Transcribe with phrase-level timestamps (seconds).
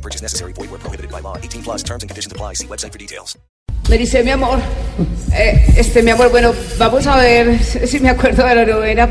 [0.00, 0.54] No purchase necessary.
[0.54, 1.36] Void where prohibited by law.
[1.36, 2.54] 18 plus terms and conditions apply.
[2.54, 3.36] See website for details.
[3.90, 4.58] Me dice, mi amor,
[5.34, 9.10] eh, este, mi amor, bueno, vamos a ver si me acuerdo de la novela,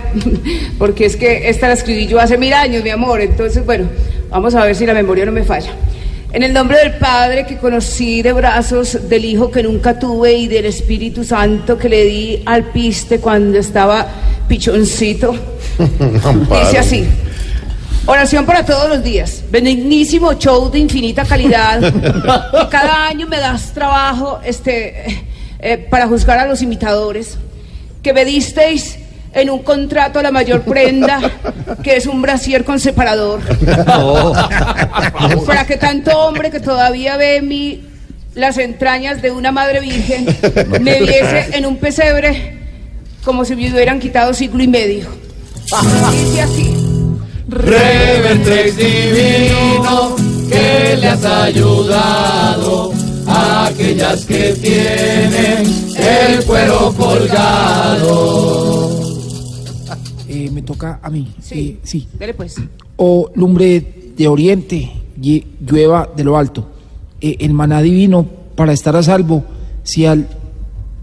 [0.80, 3.90] porque es que esta la escribí yo hace mil años, mi amor, entonces, bueno,
[4.30, 5.72] vamos a ver si la memoria no me falla.
[6.32, 10.48] En el nombre del Padre que conocí de brazos, del Hijo que nunca tuve y
[10.48, 14.08] del Espíritu Santo que le di al piste cuando estaba
[14.48, 15.36] pichoncito,
[15.78, 17.06] dice así.
[18.10, 19.44] Oración para todos los días.
[19.52, 21.80] Benignísimo show de infinita calidad.
[21.80, 25.24] que cada año me das trabajo este,
[25.60, 27.38] eh, para juzgar a los imitadores.
[28.02, 28.98] Que me disteis
[29.32, 31.20] en un contrato la mayor prenda,
[31.84, 33.42] que es un brasier con separador.
[35.46, 37.84] Para que tanto hombre que todavía ve en mí
[38.34, 40.26] las entrañas de una madre virgen
[40.82, 42.58] me viese en un pesebre
[43.24, 45.08] como si me hubieran quitado siglo y medio.
[46.12, 46.90] Dice así.
[48.30, 50.16] Reventex divino,
[50.48, 52.92] que le has ayudado
[53.26, 55.66] a aquellas que tienen
[55.98, 58.90] el cuero colgado.
[60.32, 61.34] Eh, me toca a mí.
[61.42, 61.60] Sí.
[61.60, 62.08] Eh, sí.
[62.20, 62.58] Dele pues.
[62.98, 66.70] O lumbre de oriente, llueva de lo alto.
[67.20, 69.44] Eh, el maná divino para estar a salvo.
[69.82, 70.28] Si al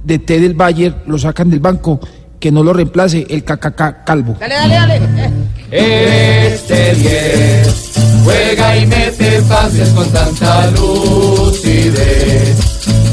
[0.05, 1.99] de té del Bayer lo sacan del banco,
[2.39, 4.37] que no lo reemplace el cacaca calvo.
[4.39, 5.46] Dale, dale, dale.
[5.71, 12.57] Este 10 juega y mete pases con tanta lucidez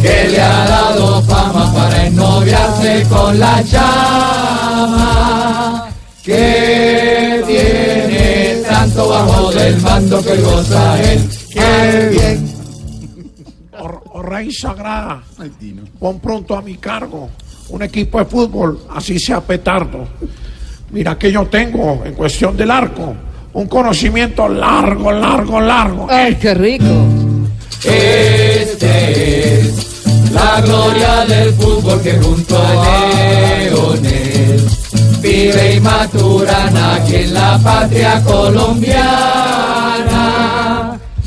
[0.02, 5.04] que le ha dado fama para ennoviarse con la llama
[6.24, 11.30] que tiene tanto bajo del mando que goza él.
[11.50, 12.54] ¡Qué bien!
[13.80, 15.24] Oh, oh, Rey Sagrada,
[16.00, 17.30] pon pronto a mi cargo
[17.70, 20.08] un equipo de fútbol, así sea petardo.
[20.94, 23.16] Mira que yo tengo en cuestión del arco
[23.54, 26.06] un conocimiento largo, largo, largo.
[26.08, 26.86] Ay, qué rico.
[27.84, 33.10] Este es la gloria del fútbol que junto a
[33.60, 34.68] Leonel
[35.20, 39.10] vive y maturan aquí en la patria colombiana.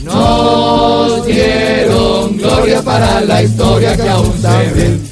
[0.05, 5.06] Nos dieron gloria para la historia que aún se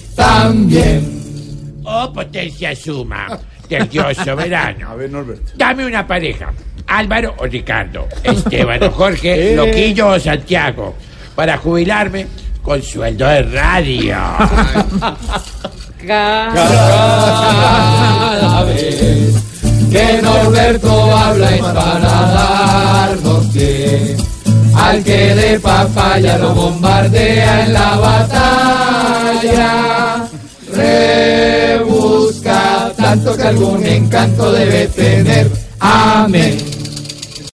[2.35, 4.91] potencia suma del Dios soberano.
[4.91, 5.55] A ver, Norbert.
[5.55, 6.53] Dame una pareja.
[6.87, 8.07] Álvaro o Ricardo.
[8.23, 9.55] Esteban o Jorge.
[9.57, 10.95] Loquillo o Santiago.
[11.35, 12.27] Para jubilarme
[12.63, 14.17] con sueldo de radio.
[16.07, 16.55] Cada
[18.65, 19.43] vez
[19.91, 24.15] que Norberto habla es para darnos que
[24.77, 29.71] al que de papaya lo bombardea en la batalla.
[30.71, 31.54] Rebusca
[33.15, 35.49] tanto que algún encanto debe tener.
[35.79, 36.74] Amén.